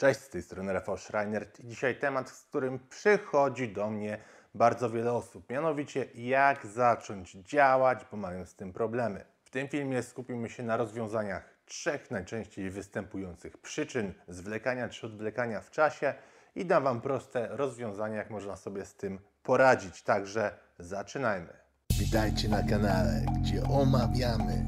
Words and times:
Cześć, 0.00 0.20
z 0.20 0.28
tej 0.28 0.42
strony 0.42 0.72
Rafał 0.72 0.98
Schreiner 0.98 1.46
dzisiaj 1.64 1.98
temat, 1.98 2.30
z 2.30 2.42
którym 2.42 2.78
przychodzi 2.88 3.68
do 3.68 3.90
mnie 3.90 4.18
bardzo 4.54 4.90
wiele 4.90 5.12
osób, 5.12 5.50
mianowicie 5.50 6.06
jak 6.14 6.66
zacząć 6.66 7.32
działać, 7.32 7.98
bo 8.10 8.16
mają 8.16 8.46
z 8.46 8.54
tym 8.54 8.72
problemy. 8.72 9.24
W 9.44 9.50
tym 9.50 9.68
filmie 9.68 10.02
skupimy 10.02 10.50
się 10.50 10.62
na 10.62 10.76
rozwiązaniach 10.76 11.54
trzech 11.64 12.10
najczęściej 12.10 12.70
występujących 12.70 13.58
przyczyn 13.58 14.14
zwlekania 14.28 14.88
czy 14.88 15.06
odwlekania 15.06 15.60
w 15.60 15.70
czasie 15.70 16.14
i 16.54 16.66
dam 16.66 16.84
Wam 16.84 17.00
proste 17.00 17.48
rozwiązania, 17.50 18.16
jak 18.16 18.30
można 18.30 18.56
sobie 18.56 18.84
z 18.84 18.94
tym 18.94 19.18
poradzić. 19.42 20.02
Także 20.02 20.58
zaczynajmy. 20.78 21.52
Witajcie 21.98 22.48
na 22.48 22.62
kanale, 22.62 23.22
gdzie 23.40 23.62
omawiamy 23.62 24.64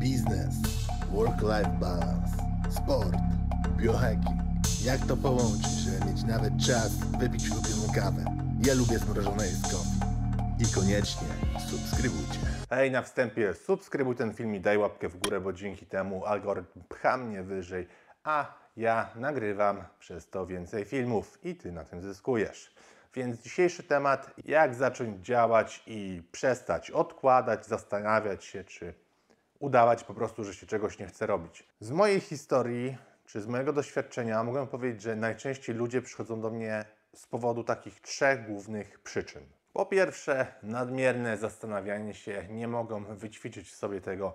biznes, 0.00 0.54
work-life 1.12 1.76
balance, 1.80 2.36
sport, 2.70 3.16
biohacking. 3.76 4.43
Jak 4.84 5.06
to 5.06 5.16
połączyć, 5.16 5.72
żeby 5.72 6.06
mieć 6.06 6.24
nawet 6.24 6.52
czas 6.66 6.90
wypić 7.20 7.50
ulubioną 7.50 7.92
kawę. 7.94 8.24
Ja 8.66 8.74
lubię 8.74 8.98
zmrożone 8.98 9.46
jedzko. 9.46 9.76
I 10.60 10.74
koniecznie 10.74 11.28
subskrybujcie. 11.70 12.38
Hej, 12.70 12.90
na 12.90 13.02
wstępie 13.02 13.54
subskrybuj 13.54 14.16
ten 14.16 14.34
film 14.34 14.54
i 14.54 14.60
daj 14.60 14.78
łapkę 14.78 15.08
w 15.08 15.16
górę, 15.16 15.40
bo 15.40 15.52
dzięki 15.52 15.86
temu 15.86 16.24
algorytm 16.24 16.80
pcha 16.88 17.16
mnie 17.16 17.42
wyżej, 17.42 17.86
a 18.24 18.54
ja 18.76 19.10
nagrywam 19.16 19.84
przez 19.98 20.30
to 20.30 20.46
więcej 20.46 20.84
filmów 20.84 21.38
i 21.44 21.54
Ty 21.54 21.72
na 21.72 21.84
tym 21.84 22.02
zyskujesz. 22.02 22.74
Więc 23.14 23.40
dzisiejszy 23.40 23.82
temat, 23.82 24.34
jak 24.44 24.74
zacząć 24.74 25.26
działać 25.26 25.82
i 25.86 26.22
przestać 26.32 26.90
odkładać, 26.90 27.66
zastanawiać 27.66 28.44
się, 28.44 28.64
czy 28.64 28.94
udawać 29.58 30.04
po 30.04 30.14
prostu, 30.14 30.44
że 30.44 30.54
się 30.54 30.66
czegoś 30.66 30.98
nie 30.98 31.06
chce 31.06 31.26
robić. 31.26 31.64
Z 31.80 31.90
mojej 31.90 32.20
historii, 32.20 32.96
czy 33.26 33.40
z 33.40 33.46
mojego 33.46 33.72
doświadczenia 33.72 34.44
mogę 34.44 34.66
powiedzieć, 34.66 35.02
że 35.02 35.16
najczęściej 35.16 35.74
ludzie 35.74 36.02
przychodzą 36.02 36.40
do 36.40 36.50
mnie 36.50 36.84
z 37.14 37.26
powodu 37.26 37.64
takich 37.64 38.00
trzech 38.00 38.46
głównych 38.46 38.98
przyczyn. 38.98 39.42
Po 39.72 39.86
pierwsze, 39.86 40.46
nadmierne 40.62 41.36
zastanawianie 41.36 42.14
się, 42.14 42.46
nie 42.50 42.68
mogą 42.68 43.04
wyćwiczyć 43.04 43.70
w 43.70 43.76
sobie 43.76 44.00
tego 44.00 44.34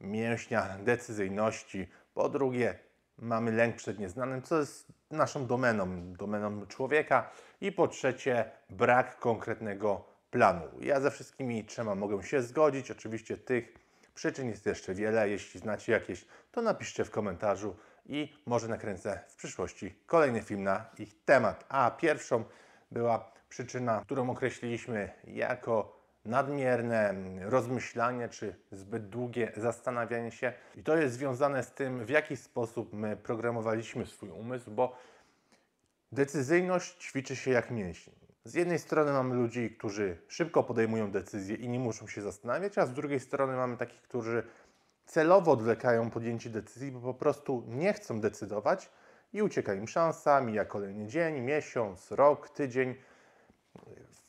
mięśnia 0.00 0.78
decyzyjności. 0.84 1.88
Po 2.14 2.28
drugie, 2.28 2.78
mamy 3.18 3.52
lęk 3.52 3.76
przed 3.76 3.98
nieznanym, 3.98 4.42
co 4.42 4.58
jest 4.58 4.86
naszą 5.10 5.46
domeną, 5.46 6.12
domeną 6.12 6.66
człowieka. 6.66 7.30
I 7.60 7.72
po 7.72 7.88
trzecie, 7.88 8.50
brak 8.70 9.18
konkretnego 9.18 10.04
planu. 10.30 10.68
Ja 10.80 11.00
ze 11.00 11.10
wszystkimi 11.10 11.64
trzema 11.64 11.94
mogę 11.94 12.22
się 12.22 12.42
zgodzić. 12.42 12.90
Oczywiście 12.90 13.36
tych 13.36 13.74
przyczyn 14.14 14.48
jest 14.48 14.66
jeszcze 14.66 14.94
wiele. 14.94 15.28
Jeśli 15.28 15.60
znacie 15.60 15.92
jakieś, 15.92 16.26
to 16.52 16.62
napiszcie 16.62 17.04
w 17.04 17.10
komentarzu 17.10 17.76
i 18.08 18.32
może 18.46 18.68
nakręcę 18.68 19.20
w 19.28 19.36
przyszłości 19.36 19.94
kolejny 20.06 20.42
film 20.42 20.62
na 20.62 20.84
ich 20.98 21.24
temat. 21.24 21.64
A 21.68 21.90
pierwszą 21.90 22.44
była 22.90 23.32
przyczyna, 23.48 24.00
którą 24.04 24.30
określiliśmy 24.30 25.10
jako 25.24 25.96
nadmierne 26.24 27.14
rozmyślanie 27.40 28.28
czy 28.28 28.56
zbyt 28.72 29.08
długie 29.08 29.52
zastanawianie 29.56 30.30
się. 30.30 30.52
I 30.76 30.82
to 30.82 30.96
jest 30.96 31.14
związane 31.14 31.62
z 31.62 31.72
tym, 31.72 32.04
w 32.04 32.08
jaki 32.08 32.36
sposób 32.36 32.92
my 32.92 33.16
programowaliśmy 33.16 34.06
swój 34.06 34.30
umysł, 34.30 34.70
bo 34.70 34.96
decyzyjność 36.12 37.04
ćwiczy 37.04 37.36
się 37.36 37.50
jak 37.50 37.70
mięsień. 37.70 38.14
Z 38.44 38.54
jednej 38.54 38.78
strony 38.78 39.12
mamy 39.12 39.34
ludzi, 39.34 39.70
którzy 39.78 40.18
szybko 40.28 40.62
podejmują 40.62 41.10
decyzje 41.10 41.56
i 41.56 41.68
nie 41.68 41.78
muszą 41.78 42.06
się 42.06 42.22
zastanawiać, 42.22 42.78
a 42.78 42.86
z 42.86 42.92
drugiej 42.92 43.20
strony 43.20 43.56
mamy 43.56 43.76
takich, 43.76 44.02
którzy 44.02 44.42
celowo 45.06 45.52
odwlekają 45.52 46.10
podjęcie 46.10 46.50
decyzji, 46.50 46.92
bo 46.92 47.00
po 47.00 47.14
prostu 47.14 47.64
nie 47.66 47.92
chcą 47.92 48.20
decydować 48.20 48.90
i 49.32 49.42
ucieka 49.42 49.74
im 49.74 49.88
szansa, 49.88 50.40
mija 50.40 50.64
kolejny 50.64 51.06
dzień, 51.06 51.40
miesiąc, 51.40 52.10
rok, 52.10 52.48
tydzień. 52.48 52.94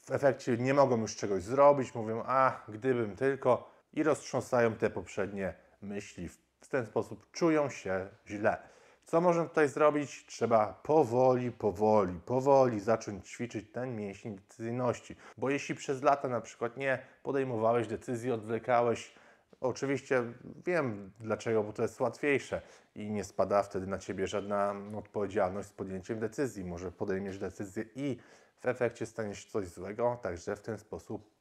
W 0.01 0.11
efekcie 0.11 0.57
nie 0.57 0.73
mogą 0.73 0.97
już 0.97 1.15
czegoś 1.15 1.43
zrobić, 1.43 1.95
mówią, 1.95 2.23
a 2.25 2.61
gdybym 2.67 3.15
tylko, 3.15 3.71
i 3.93 4.03
roztrząsają 4.03 4.75
te 4.75 4.89
poprzednie 4.89 5.53
myśli. 5.81 6.29
W 6.61 6.67
ten 6.67 6.85
sposób 6.85 7.31
czują 7.31 7.69
się 7.69 8.07
źle. 8.27 8.57
Co 9.05 9.21
można 9.21 9.45
tutaj 9.45 9.69
zrobić? 9.69 10.25
Trzeba 10.25 10.79
powoli, 10.83 11.51
powoli, 11.51 12.19
powoli 12.19 12.79
zacząć 12.79 13.29
ćwiczyć 13.29 13.71
ten 13.71 13.95
mięsień 13.95 14.35
decyzyjności. 14.35 15.15
Bo 15.37 15.49
jeśli 15.49 15.75
przez 15.75 16.03
lata 16.03 16.27
na 16.27 16.41
przykład 16.41 16.77
nie 16.77 16.99
podejmowałeś 17.23 17.87
decyzji, 17.87 18.31
odwlekałeś, 18.31 19.13
oczywiście 19.61 20.23
wiem 20.65 21.11
dlaczego, 21.19 21.63
bo 21.63 21.73
to 21.73 21.81
jest 21.81 21.99
łatwiejsze 21.99 22.61
i 22.95 23.11
nie 23.11 23.23
spada 23.23 23.63
wtedy 23.63 23.87
na 23.87 23.97
Ciebie 23.97 24.27
żadna 24.27 24.75
odpowiedzialność 24.95 25.69
z 25.69 25.73
podjęciem 25.73 26.19
decyzji. 26.19 26.65
Może 26.65 26.91
podejmiesz 26.91 27.37
decyzję 27.37 27.85
i 27.95 28.17
w 28.59 28.65
efekcie 28.65 29.05
stanie 29.05 29.35
się 29.35 29.49
coś 29.49 29.67
złego, 29.67 30.19
także 30.21 30.55
w 30.55 30.59
ten 30.59 30.77
sposób 30.77 31.31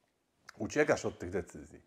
uciekasz 0.59 1.05
od 1.05 1.19
tych 1.19 1.31
decyzji, 1.31 1.83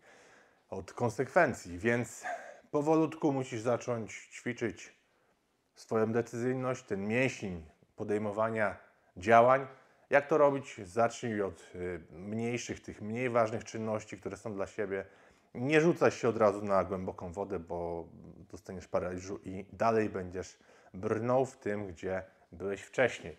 od 0.68 0.92
konsekwencji, 0.92 1.78
więc 1.78 2.24
powolutku 2.70 3.32
musisz 3.32 3.60
zacząć 3.60 4.28
ćwiczyć 4.32 4.92
swoją 5.74 6.12
decyzyjność, 6.12 6.84
ten 6.84 7.08
mięsień 7.08 7.64
podejmowania 7.96 8.76
działań. 9.16 9.66
Jak 10.10 10.26
to 10.26 10.38
robić? 10.38 10.80
Zacznij 10.84 11.42
od 11.42 11.72
y, 11.74 12.00
mniejszych, 12.10 12.80
tych 12.80 13.02
mniej 13.02 13.30
ważnych 13.30 13.64
czynności, 13.64 14.18
które 14.18 14.36
są 14.36 14.54
dla 14.54 14.66
siebie. 14.66 15.04
Nie 15.54 15.80
rzucaj 15.80 16.10
się 16.10 16.28
od 16.28 16.36
razu 16.36 16.62
na 16.62 16.84
głęboką 16.84 17.32
wodę, 17.32 17.58
bo 17.58 18.08
dostaniesz 18.50 18.88
paraliżu 18.88 19.40
i 19.44 19.64
dalej 19.72 20.08
będziesz 20.08 20.58
brnął 20.94 21.46
w 21.46 21.56
tym, 21.56 21.86
gdzie 21.86 22.22
byłeś 22.52 22.82
wcześniej. 22.82 23.36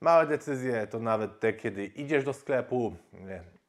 Małe 0.00 0.26
decyzje 0.26 0.86
to 0.86 0.98
nawet 0.98 1.40
te, 1.40 1.52
kiedy 1.52 1.86
idziesz 1.86 2.24
do 2.24 2.32
sklepu 2.32 2.96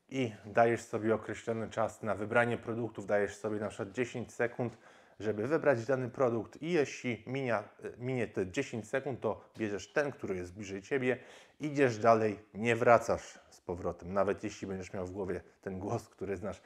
i 0.10 0.32
dajesz 0.46 0.82
sobie 0.82 1.16
określony 1.16 1.70
czas 1.70 2.04
na 2.04 2.16
wybranie 2.16 2.58
produktów, 2.58 3.06
dajesz 3.06 3.36
sobie 3.36 3.60
na 3.60 3.68
przykład 3.68 3.92
10 3.92 4.34
sekund, 4.34 4.78
żeby 5.20 5.48
wybrać 5.48 5.86
dany 5.86 6.10
produkt 6.10 6.62
i 6.62 6.72
jeśli 6.72 7.24
minia, 7.28 7.64
minie 7.98 8.28
te 8.28 8.52
10 8.52 8.90
sekund, 8.90 9.22
to 9.22 9.50
bierzesz 9.58 9.94
ten, 9.94 10.12
który 10.12 10.36
jest 10.36 10.54
bliżej 10.54 10.82
Ciebie, 10.82 11.18
idziesz 11.60 11.98
dalej, 11.98 12.40
nie 12.54 12.76
wracasz 12.76 13.40
z 13.50 13.62
powrotem. 13.62 14.14
Nawet 14.14 14.44
jeśli 14.44 14.68
będziesz 14.68 14.94
miał 14.94 15.06
w 15.06 15.12
głowie 15.12 15.42
ten 15.62 15.80
głos, 15.80 16.10
który 16.10 16.38
znasz, 16.38 16.62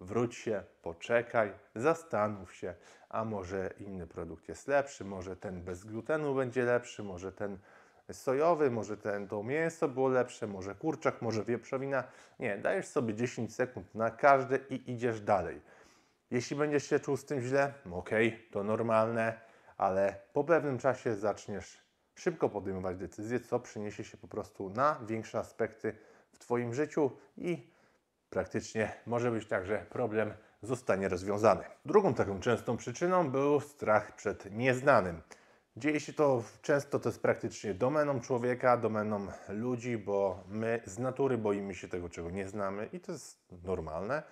wróć 0.00 0.34
się, 0.34 0.62
poczekaj, 0.82 1.52
zastanów 1.74 2.54
się, 2.54 2.74
a 3.08 3.24
może 3.24 3.70
inny 3.78 4.06
produkt 4.06 4.48
jest 4.48 4.68
lepszy, 4.68 5.04
może 5.04 5.36
ten 5.36 5.62
bez 5.62 5.84
glutenu 5.84 6.34
będzie 6.34 6.64
lepszy, 6.64 7.02
może 7.02 7.32
ten 7.32 7.58
sojowy, 8.12 8.70
może 8.70 8.96
ten 8.96 9.28
to 9.28 9.42
mięso 9.42 9.88
było 9.88 10.08
lepsze, 10.08 10.46
może 10.46 10.74
kurczak, 10.74 11.22
może 11.22 11.44
wieprzowina. 11.44 12.04
Nie, 12.38 12.58
dajesz 12.58 12.86
sobie 12.86 13.14
10 13.14 13.54
sekund 13.54 13.94
na 13.94 14.10
każdy 14.10 14.60
i 14.70 14.92
idziesz 14.92 15.20
dalej. 15.20 15.60
Jeśli 16.30 16.56
będziesz 16.56 16.88
się 16.88 17.00
czuł 17.00 17.16
z 17.16 17.24
tym 17.24 17.40
źle, 17.40 17.74
ok, 17.92 18.10
to 18.50 18.64
normalne, 18.64 19.40
ale 19.76 20.16
po 20.32 20.44
pewnym 20.44 20.78
czasie 20.78 21.14
zaczniesz 21.14 21.78
szybko 22.14 22.48
podejmować 22.48 22.96
decyzje, 22.96 23.40
co 23.40 23.60
przyniesie 23.60 24.04
się 24.04 24.16
po 24.16 24.28
prostu 24.28 24.70
na 24.70 25.00
większe 25.06 25.38
aspekty 25.38 25.96
w 26.32 26.38
Twoim 26.38 26.74
życiu 26.74 27.10
i 27.36 27.70
praktycznie 28.30 28.92
może 29.06 29.30
być 29.30 29.46
tak, 29.46 29.66
że 29.66 29.86
problem 29.90 30.32
zostanie 30.62 31.08
rozwiązany. 31.08 31.64
Drugą 31.84 32.14
taką 32.14 32.40
częstą 32.40 32.76
przyczyną 32.76 33.30
był 33.30 33.60
strach 33.60 34.16
przed 34.16 34.52
nieznanym. 34.52 35.22
Dzieje 35.76 36.00
się 36.00 36.12
to 36.12 36.42
często, 36.62 37.00
to 37.00 37.08
jest 37.08 37.22
praktycznie 37.22 37.74
domeną 37.74 38.20
człowieka, 38.20 38.76
domeną 38.76 39.26
ludzi, 39.48 39.98
bo 39.98 40.44
my 40.48 40.82
z 40.86 40.98
natury 40.98 41.38
boimy 41.38 41.74
się 41.74 41.88
tego, 41.88 42.08
czego 42.08 42.30
nie 42.30 42.48
znamy 42.48 42.88
i 42.92 43.00
to 43.00 43.12
jest 43.12 43.52
normalne. 43.62 44.22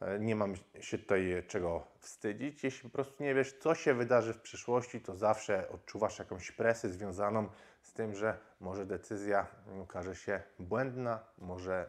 E, 0.00 0.18
nie 0.18 0.36
mam 0.36 0.54
się 0.80 0.98
tutaj 0.98 1.44
czego 1.48 1.86
wstydzić. 1.98 2.64
Jeśli 2.64 2.90
po 2.90 2.92
prostu 2.92 3.22
nie 3.22 3.34
wiesz, 3.34 3.52
co 3.52 3.74
się 3.74 3.94
wydarzy 3.94 4.32
w 4.32 4.40
przyszłości, 4.40 5.00
to 5.00 5.16
zawsze 5.16 5.68
odczuwasz 5.68 6.18
jakąś 6.18 6.52
presję 6.52 6.90
związaną 6.90 7.48
z 7.82 7.92
tym, 7.92 8.14
że 8.14 8.38
może 8.60 8.86
decyzja 8.86 9.46
okaże 9.82 10.14
się 10.14 10.42
błędna, 10.58 11.20
może 11.38 11.86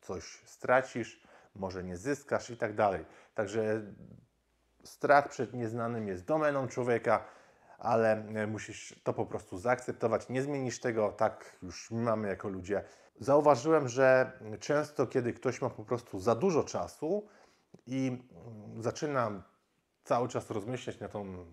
coś 0.00 0.42
stracisz, 0.44 1.22
może 1.54 1.84
nie 1.84 1.96
zyskasz 1.96 2.50
i 2.50 2.56
tak 2.56 2.74
dalej. 2.74 3.04
Także 3.34 3.82
strach 4.84 5.28
przed 5.28 5.54
nieznanym 5.54 6.08
jest 6.08 6.24
domeną 6.24 6.68
człowieka, 6.68 7.24
ale 7.78 8.12
e, 8.12 8.46
musisz 8.46 9.00
to 9.04 9.12
po 9.12 9.26
prostu 9.26 9.58
zaakceptować. 9.58 10.28
Nie 10.28 10.42
zmienisz 10.42 10.80
tego, 10.80 11.12
tak 11.12 11.56
już 11.62 11.90
mamy 11.90 12.28
jako 12.28 12.48
ludzie. 12.48 12.84
Zauważyłem, 13.20 13.88
że 13.88 14.32
często, 14.60 15.06
kiedy 15.06 15.32
ktoś 15.32 15.62
ma 15.62 15.70
po 15.70 15.84
prostu 15.84 16.20
za 16.20 16.34
dużo 16.34 16.64
czasu, 16.64 17.28
i 17.86 18.18
zaczyna 18.80 19.42
cały 20.04 20.28
czas 20.28 20.50
rozmyślać 20.50 21.00
na, 21.00 21.08
tą, 21.08 21.46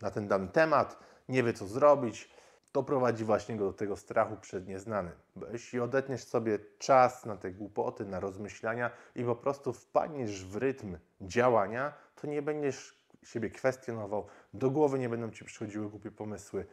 na 0.00 0.10
ten 0.10 0.28
dany 0.28 0.48
temat, 0.48 0.96
nie 1.28 1.42
wie 1.42 1.52
co 1.52 1.66
zrobić, 1.66 2.30
to 2.72 2.82
prowadzi 2.82 3.24
właśnie 3.24 3.56
go 3.56 3.64
do 3.64 3.72
tego 3.72 3.96
strachu 3.96 4.36
przed 4.36 4.68
nieznanym. 4.68 5.12
Bo 5.36 5.46
jeśli 5.46 5.80
odetniesz 5.80 6.24
sobie 6.24 6.58
czas 6.78 7.26
na 7.26 7.36
te 7.36 7.50
głupoty, 7.50 8.04
na 8.04 8.20
rozmyślania 8.20 8.90
i 9.14 9.24
po 9.24 9.36
prostu 9.36 9.72
wpadniesz 9.72 10.44
w 10.44 10.56
rytm 10.56 10.98
działania, 11.20 11.92
to 12.14 12.26
nie 12.26 12.42
będziesz 12.42 13.00
siebie 13.22 13.50
kwestionował, 13.50 14.26
do 14.54 14.70
głowy 14.70 14.98
nie 14.98 15.08
będą 15.08 15.30
ci 15.30 15.44
przychodziły 15.44 15.90
głupie 15.90 16.10
pomysły. 16.10 16.66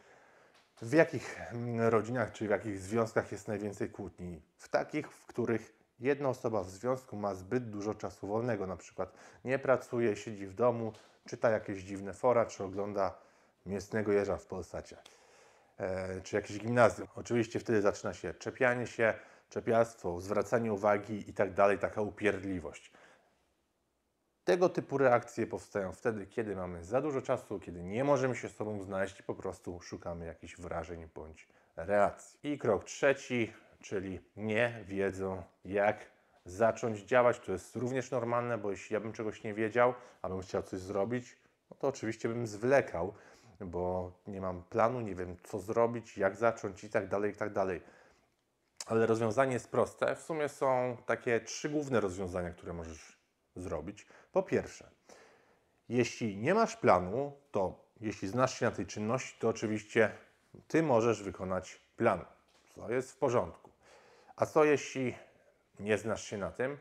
W 0.82 0.94
jakich 0.94 1.52
mm, 1.52 1.82
rodzinach 1.82 2.32
czy 2.32 2.48
w 2.48 2.50
jakich 2.50 2.80
związkach 2.80 3.32
jest 3.32 3.48
najwięcej 3.48 3.90
kłótni? 3.90 4.42
W 4.58 4.70
takich, 4.70 5.12
w 5.12 5.26
których 5.26 5.74
jedna 6.00 6.30
osoba 6.30 6.64
w 6.64 6.70
związku 6.70 7.16
ma 7.16 7.36
zbyt 7.36 7.70
dużo 7.70 7.94
czasu 7.94 8.28
wolnego, 8.28 8.68
na 8.68 8.78
przykład 8.78 9.14
nie 9.46 9.60
pracuje, 9.60 10.16
siedzi 10.16 10.48
w 10.48 10.54
domu, 10.54 10.94
czyta 11.26 11.50
jakieś 11.50 11.84
dziwne 11.84 12.14
fora, 12.14 12.46
czy 12.46 12.64
ogląda 12.64 13.18
mięsnego 13.66 14.12
jeża 14.12 14.38
w 14.38 14.46
Polsacie, 14.46 14.98
czy 16.24 16.36
jakieś 16.36 16.60
gimnazjum. 16.60 17.08
Oczywiście 17.16 17.60
wtedy 17.60 17.82
zaczyna 17.82 18.14
się 18.14 18.34
czepianie 18.34 18.88
się, 18.88 19.14
czepialstwo, 19.50 20.22
zwracanie 20.22 20.74
uwagi 20.74 21.30
i 21.30 21.34
tak 21.34 21.54
dalej, 21.54 21.80
taka 21.80 22.02
upierdliwość. 22.02 22.92
Tego 24.44 24.70
typu 24.70 24.98
reakcje 24.98 25.48
powstają 25.48 25.94
wtedy, 25.94 26.28
kiedy 26.28 26.56
mamy 26.56 26.84
za 26.84 27.02
dużo 27.02 27.22
czasu, 27.22 27.60
kiedy 27.60 27.84
nie 27.84 28.04
możemy 28.04 28.36
się 28.36 28.50
z 28.50 28.56
sobą 28.56 28.84
znaleźć 28.84 29.20
i 29.20 29.24
po 29.24 29.36
prostu 29.36 29.80
szukamy 29.80 30.26
jakichś 30.26 30.58
wrażeń 30.58 31.10
bądź 31.16 31.48
reakcji. 31.76 32.40
I 32.54 32.58
krok 32.58 32.84
trzeci, 32.84 33.54
czyli 33.82 34.20
nie 34.36 34.84
wiedzą, 34.88 35.44
jak 35.66 35.98
zacząć 36.46 37.00
działać. 37.00 37.40
To 37.40 37.52
jest 37.52 37.76
również 37.76 38.12
normalne, 38.12 38.58
bo 38.58 38.72
jeśli 38.72 38.94
ja 38.94 39.00
bym 39.00 39.14
czegoś 39.14 39.44
nie 39.44 39.54
wiedział, 39.54 39.94
a 40.22 40.30
bym 40.30 40.42
chciał 40.42 40.64
coś 40.64 40.80
zrobić, 40.80 41.38
no 41.70 41.78
to 41.80 41.88
oczywiście 41.88 42.30
bym 42.30 42.48
zwlekał, 42.48 43.14
bo 43.62 44.12
nie 44.28 44.42
mam 44.42 44.64
planu, 44.64 45.02
nie 45.02 45.16
wiem 45.16 45.38
co 45.44 45.60
zrobić, 45.60 46.18
jak 46.18 46.36
zacząć 46.36 46.84
i 46.84 46.90
tak 46.90 47.08
dalej, 47.08 47.32
i 47.32 47.36
tak 47.36 47.54
dalej. 47.54 47.82
Ale 48.86 49.06
rozwiązanie 49.06 49.54
jest 49.54 49.72
proste. 49.72 50.16
W 50.16 50.22
sumie 50.22 50.50
są 50.50 50.98
takie 51.06 51.40
trzy 51.40 51.70
główne 51.70 52.00
rozwiązania, 52.00 52.50
które 52.50 52.74
możesz 52.74 53.18
zrobić. 53.56 54.08
Po 54.32 54.44
pierwsze, 54.44 54.90
jeśli 55.90 56.38
nie 56.38 56.54
masz 56.54 56.76
planu, 56.76 57.32
to 57.52 57.86
jeśli 58.00 58.28
znasz 58.28 58.60
się 58.60 58.66
na 58.66 58.72
tej 58.72 58.86
czynności, 58.86 59.40
to 59.40 59.50
oczywiście 59.50 60.12
ty 60.68 60.84
możesz 60.84 61.24
wykonać 61.24 61.82
plan. 61.98 62.26
To 62.76 62.92
jest 62.92 63.12
w 63.12 63.18
porządku. 63.18 63.72
A 64.36 64.46
co 64.46 64.64
jeśli 64.64 65.16
nie 65.80 65.98
znasz 65.98 66.24
się 66.24 66.38
na 66.38 66.52
tym? 66.52 66.78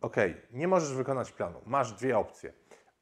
Ok, 0.00 0.16
nie 0.52 0.68
możesz 0.68 0.92
wykonać 0.92 1.32
planu. 1.32 1.62
Masz 1.66 1.92
dwie 1.92 2.18
opcje. 2.18 2.52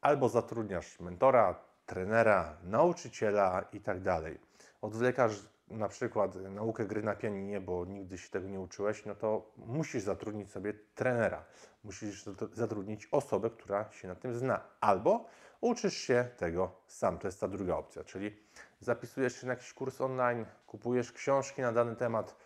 Albo 0.00 0.28
zatrudniasz 0.28 1.00
mentora, 1.00 1.60
trenera, 1.86 2.56
nauczyciela 2.62 3.64
i 3.72 3.80
tak 3.80 4.00
dalej. 4.00 4.38
Odwlekasz 4.82 5.32
na 5.68 5.88
przykład 5.88 6.34
naukę 6.34 6.84
gry 6.84 7.02
na 7.02 7.14
pianinie, 7.14 7.60
bo 7.60 7.84
nigdy 7.84 8.18
się 8.18 8.30
tego 8.30 8.48
nie 8.48 8.60
uczyłeś, 8.60 9.04
no 9.04 9.14
to 9.14 9.50
musisz 9.56 10.02
zatrudnić 10.02 10.50
sobie 10.50 10.74
trenera. 10.94 11.44
Musisz 11.84 12.24
zatrudnić 12.52 13.08
osobę, 13.10 13.50
która 13.50 13.92
się 13.92 14.08
na 14.08 14.14
tym 14.14 14.34
zna. 14.34 14.60
Albo 14.80 15.24
uczysz 15.60 15.94
się 15.94 16.28
tego 16.36 16.72
sam. 16.86 17.18
To 17.18 17.28
jest 17.28 17.40
ta 17.40 17.48
druga 17.48 17.76
opcja, 17.76 18.04
czyli 18.04 18.36
zapisujesz 18.80 19.40
się 19.40 19.46
na 19.46 19.52
jakiś 19.52 19.72
kurs 19.72 20.00
online, 20.00 20.46
kupujesz 20.66 21.12
książki 21.12 21.62
na 21.62 21.72
dany 21.72 21.96
temat 21.96 22.36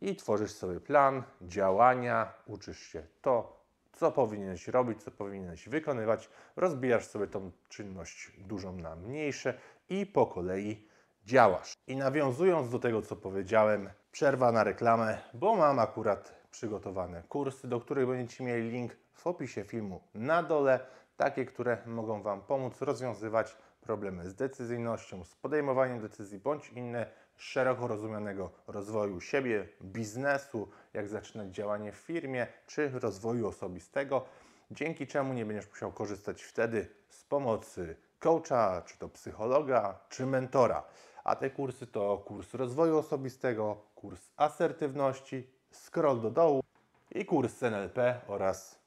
i 0.00 0.16
tworzysz 0.16 0.52
sobie 0.52 0.80
plan 0.80 1.22
działania, 1.42 2.32
uczysz 2.46 2.78
się 2.78 3.06
to, 3.22 3.63
co 3.96 4.12
powinieneś 4.12 4.68
robić, 4.68 5.02
co 5.02 5.10
powinieneś 5.10 5.68
wykonywać, 5.68 6.28
rozbijasz 6.56 7.06
sobie 7.06 7.26
tą 7.26 7.50
czynność 7.68 8.32
dużą 8.38 8.76
na 8.76 8.96
mniejsze 8.96 9.54
i 9.88 10.06
po 10.06 10.26
kolei 10.26 10.88
działasz. 11.24 11.72
I 11.86 11.96
nawiązując 11.96 12.70
do 12.70 12.78
tego, 12.78 13.02
co 13.02 13.16
powiedziałem, 13.16 13.90
przerwa 14.12 14.52
na 14.52 14.64
reklamę, 14.64 15.18
bo 15.34 15.56
mam 15.56 15.78
akurat 15.78 16.34
przygotowane 16.50 17.22
kursy, 17.28 17.68
do 17.68 17.80
których 17.80 18.06
będziecie 18.06 18.44
mieli 18.44 18.70
link 18.70 18.96
w 19.12 19.26
opisie 19.26 19.64
filmu 19.64 20.00
na 20.14 20.42
dole, 20.42 20.80
takie, 21.16 21.44
które 21.44 21.78
mogą 21.86 22.22
Wam 22.22 22.40
pomóc 22.40 22.82
rozwiązywać 22.82 23.56
problemy 23.80 24.30
z 24.30 24.34
decyzyjnością, 24.34 25.24
z 25.24 25.34
podejmowaniem 25.34 26.00
decyzji 26.00 26.38
bądź 26.38 26.68
inne 26.68 27.06
szeroko 27.36 27.86
rozumianego 27.86 28.50
rozwoju 28.66 29.20
siebie, 29.20 29.68
biznesu, 29.82 30.68
jak 30.94 31.08
zaczynać 31.08 31.48
działanie 31.48 31.92
w 31.92 31.96
firmie, 31.96 32.46
czy 32.66 32.88
rozwoju 32.88 33.48
osobistego, 33.48 34.24
dzięki 34.70 35.06
czemu 35.06 35.34
nie 35.34 35.46
będziesz 35.46 35.70
musiał 35.70 35.92
korzystać 35.92 36.42
wtedy 36.42 36.88
z 37.08 37.24
pomocy 37.24 37.96
coacha, 38.18 38.82
czy 38.86 38.98
to 38.98 39.08
psychologa, 39.08 39.98
czy 40.08 40.26
mentora. 40.26 40.84
A 41.24 41.36
te 41.36 41.50
kursy 41.50 41.86
to 41.86 42.18
kurs 42.18 42.54
rozwoju 42.54 42.98
osobistego, 42.98 43.76
kurs 43.94 44.20
asertywności, 44.36 45.50
scroll 45.70 46.20
do 46.20 46.30
dołu 46.30 46.62
i 47.10 47.24
kurs 47.24 47.62
NLP 47.62 48.20
oraz 48.26 48.78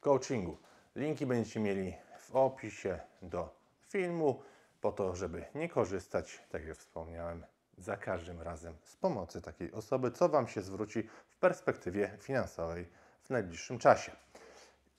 coachingu. 0.00 0.56
Linki 0.96 1.26
będziecie 1.26 1.60
mieli 1.60 1.94
w 2.18 2.36
opisie 2.36 2.98
do 3.22 3.54
filmu, 3.88 4.42
po 4.80 4.92
to, 4.92 5.16
żeby 5.16 5.44
nie 5.54 5.68
korzystać, 5.68 6.40
tak 6.50 6.64
jak 6.64 6.76
wspomniałem, 6.76 7.44
za 7.78 7.96
każdym 7.96 8.42
razem 8.42 8.74
z 8.84 8.96
pomocy 8.96 9.42
takiej 9.42 9.72
osoby, 9.72 10.10
co 10.10 10.28
Wam 10.28 10.48
się 10.48 10.62
zwróci 10.62 11.08
w 11.28 11.36
perspektywie 11.36 12.18
finansowej 12.20 12.88
w 13.22 13.30
najbliższym 13.30 13.78
czasie. 13.78 14.12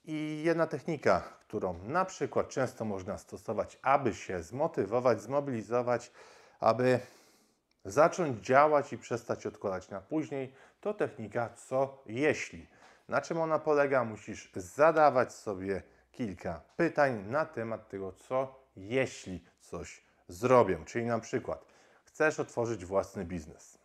I 0.05 0.41
jedna 0.45 0.67
technika, 0.67 1.19
którą 1.39 1.77
na 1.83 2.05
przykład 2.05 2.49
często 2.49 2.85
można 2.85 3.17
stosować, 3.17 3.79
aby 3.81 4.13
się 4.13 4.43
zmotywować, 4.43 5.21
zmobilizować, 5.21 6.11
aby 6.59 6.99
zacząć 7.85 8.45
działać 8.45 8.93
i 8.93 8.97
przestać 8.97 9.45
odkładać 9.45 9.89
na 9.89 10.01
później, 10.01 10.53
to 10.81 10.93
technika 10.93 11.49
co 11.49 12.03
jeśli. 12.05 12.67
Na 13.07 13.21
czym 13.21 13.37
ona 13.37 13.59
polega? 13.59 14.03
Musisz 14.03 14.51
zadawać 14.55 15.33
sobie 15.33 15.83
kilka 16.11 16.61
pytań 16.77 17.25
na 17.27 17.45
temat 17.45 17.89
tego, 17.89 18.11
co 18.11 18.59
jeśli 18.75 19.45
coś 19.59 20.03
zrobię. 20.27 20.79
Czyli 20.85 21.05
na 21.05 21.19
przykład 21.19 21.72
chcesz 22.13 22.39
otworzyć 22.39 22.85
własny 22.85 23.25
biznes, 23.25 23.77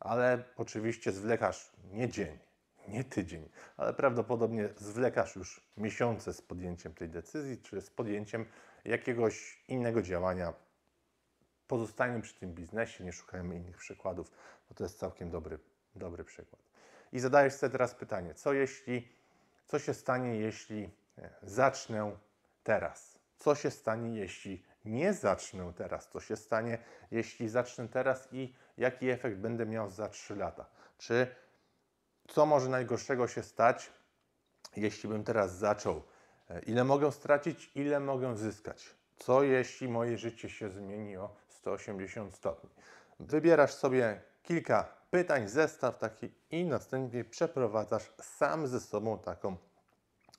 ale 0.00 0.44
oczywiście 0.56 1.12
zwlekasz 1.12 1.72
nie 1.92 2.08
dzień, 2.08 2.38
nie 2.88 3.04
tydzień, 3.04 3.48
ale 3.76 3.94
prawdopodobnie 3.94 4.68
zwlekasz 4.76 5.36
już 5.36 5.60
miesiące 5.76 6.34
z 6.34 6.42
podjęciem 6.42 6.94
tej 6.94 7.08
decyzji, 7.08 7.58
czy 7.58 7.80
z 7.80 7.90
podjęciem 7.90 8.46
jakiegoś 8.84 9.64
innego 9.68 10.02
działania. 10.02 10.52
Pozostajemy 11.68 12.20
przy 12.20 12.34
tym 12.34 12.54
biznesie, 12.54 13.04
nie 13.04 13.12
szukajmy 13.12 13.56
innych 13.56 13.76
przykładów, 13.76 14.30
bo 14.68 14.74
to 14.74 14.84
jest 14.84 14.98
całkiem 14.98 15.30
dobry, 15.30 15.58
dobry 15.94 16.24
przykład. 16.24 16.62
I 17.12 17.20
zadajesz 17.20 17.54
sobie 17.54 17.70
teraz 17.70 17.94
pytanie, 17.94 18.34
co 18.34 18.52
jeśli, 18.52 19.08
co 19.66 19.78
się 19.78 19.94
stanie, 19.94 20.36
jeśli 20.36 20.90
zacznę 21.42 22.16
teraz? 22.62 23.18
Co 23.36 23.54
się 23.54 23.70
stanie, 23.70 24.18
jeśli 24.18 24.67
nie 24.84 25.12
zacznę 25.12 25.72
teraz? 25.76 26.08
Co 26.08 26.20
się 26.20 26.36
stanie, 26.36 26.78
jeśli 27.10 27.48
zacznę 27.48 27.88
teraz 27.88 28.28
i 28.32 28.54
jaki 28.76 29.10
efekt 29.10 29.36
będę 29.36 29.66
miał 29.66 29.90
za 29.90 30.08
3 30.08 30.36
lata? 30.36 30.66
Czy 30.98 31.26
co 32.28 32.46
może 32.46 32.68
najgorszego 32.68 33.28
się 33.28 33.42
stać, 33.42 33.90
jeśli 34.76 35.08
bym 35.08 35.24
teraz 35.24 35.56
zaczął? 35.56 36.02
E, 36.50 36.60
ile 36.60 36.84
mogę 36.84 37.12
stracić, 37.12 37.70
ile 37.74 38.00
mogę 38.00 38.36
zyskać? 38.36 38.94
Co 39.16 39.42
jeśli 39.42 39.88
moje 39.88 40.18
życie 40.18 40.48
się 40.48 40.70
zmieni 40.70 41.16
o 41.16 41.36
180 41.48 42.34
stopni? 42.34 42.70
Wybierasz 43.20 43.72
sobie 43.74 44.22
kilka 44.42 44.98
pytań, 45.10 45.48
zestaw 45.48 45.98
taki 45.98 46.34
i 46.50 46.64
następnie 46.64 47.24
przeprowadzasz 47.24 48.12
sam 48.20 48.66
ze 48.66 48.80
sobą 48.80 49.18
taką 49.18 49.56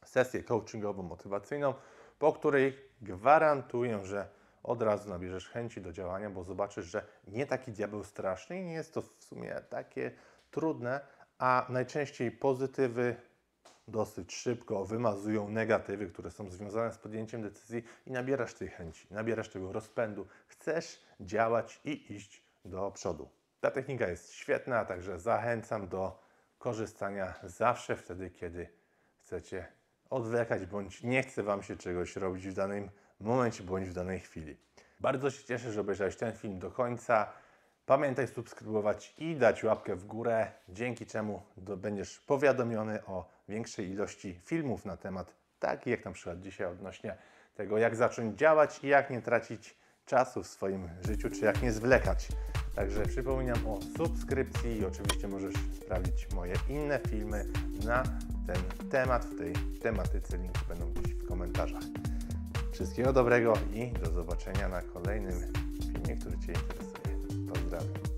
sesję 0.06 0.44
coachingową, 0.44 1.04
motywacyjną, 1.04 1.74
po 2.20 2.34
której 2.34 2.78
gwarantuję, 3.02 4.06
że 4.06 4.28
od 4.64 4.82
razu 4.82 5.10
nabierzesz 5.10 5.50
chęci 5.50 5.82
do 5.82 5.92
działania, 5.92 6.30
bo 6.30 6.44
zobaczysz, 6.44 6.86
że 6.86 7.06
nie 7.28 7.46
taki 7.46 7.72
diabeł 7.72 8.04
straszny 8.04 8.60
i 8.60 8.64
nie 8.64 8.74
jest 8.74 8.94
to 8.94 9.02
w 9.02 9.24
sumie 9.24 9.62
takie 9.70 10.12
trudne, 10.52 11.02
a 11.38 11.66
najczęściej 11.70 12.32
pozytywy 12.32 13.16
dosyć 13.88 14.36
szybko 14.36 14.86
wymazują 14.86 15.50
negatywy, 15.50 16.08
które 16.08 16.32
są 16.32 16.52
związane 16.52 16.94
z 16.94 16.98
podjęciem 16.98 17.42
decyzji 17.42 17.84
i 18.06 18.12
nabierasz 18.12 18.54
tej 18.54 18.68
chęci, 18.68 19.08
nabierasz 19.12 19.50
tego 19.50 19.72
rozpędu. 19.72 20.28
Chcesz 20.48 21.02
działać 21.20 21.82
i 21.86 22.14
iść 22.14 22.44
do 22.66 22.92
przodu. 22.92 23.30
Ta 23.60 23.72
technika 23.72 24.08
jest 24.08 24.34
świetna, 24.34 24.86
także 24.86 25.20
zachęcam 25.20 25.88
do 25.88 26.24
korzystania 26.58 27.34
zawsze 27.44 27.96
wtedy, 27.96 28.30
kiedy 28.30 28.70
chcecie 29.18 29.79
odwlekać 30.10 30.66
bądź 30.66 31.04
nie 31.04 31.24
chce 31.24 31.44
Wam 31.44 31.64
się 31.64 31.76
czegoś 31.76 32.16
robić 32.16 32.48
w 32.48 32.54
danym 32.54 32.90
momencie 33.20 33.64
bądź 33.64 33.90
w 33.90 33.94
danej 33.94 34.20
chwili. 34.20 34.58
Bardzo 35.00 35.32
się 35.32 35.44
cieszę, 35.44 35.72
że 35.72 35.82
obejrzałeś 35.82 36.16
ten 36.16 36.34
film 36.34 36.60
do 36.60 36.72
końca. 36.72 37.28
Pamiętaj 37.86 38.28
subskrybować 38.28 39.14
i 39.18 39.36
dać 39.36 39.64
łapkę 39.64 39.96
w 39.96 40.06
górę, 40.06 40.52
dzięki 40.70 41.06
czemu 41.06 41.42
będziesz 41.58 42.20
powiadomiony 42.20 43.06
o 43.06 43.30
większej 43.48 43.90
ilości 43.90 44.40
filmów 44.46 44.86
na 44.86 44.98
temat, 44.98 45.34
taki 45.60 45.90
jak 45.90 46.06
na 46.06 46.12
przykład 46.12 46.40
dzisiaj 46.40 46.68
odnośnie 46.68 47.18
tego, 47.56 47.78
jak 47.78 47.96
zacząć 47.96 48.40
działać 48.40 48.84
i 48.84 48.88
jak 48.88 49.10
nie 49.10 49.22
tracić 49.22 49.76
czasu 50.06 50.44
w 50.44 50.48
swoim 50.48 50.90
życiu, 51.08 51.30
czy 51.30 51.46
jak 51.46 51.62
nie 51.62 51.72
zwlekać. 51.72 52.28
Także 52.76 53.06
przypominam 53.06 53.68
o 53.68 53.80
subskrypcji 53.98 54.78
i 54.78 54.86
oczywiście 54.86 55.28
możesz 55.28 55.54
sprawdzić 55.82 56.32
moje 56.34 56.54
inne 56.70 57.00
filmy 57.10 57.46
na 57.86 58.04
ten 58.54 58.90
temat 58.90 59.26
w 59.26 59.38
tej 59.38 59.54
tematyce. 59.82 60.38
Linki 60.38 60.60
będą 60.70 60.92
gdzieś 60.94 61.14
w 61.14 61.28
komentarzach. 61.28 61.84
Wszystkiego 62.72 63.14
dobrego 63.14 63.54
i 63.74 63.92
do 63.92 64.12
zobaczenia 64.12 64.70
na 64.70 64.82
kolejnym 64.82 65.40
filmie, 65.82 66.18
który 66.18 66.38
Cię 66.40 66.54
interesuje. 66.54 67.50
Pozdrawiam. 67.54 68.09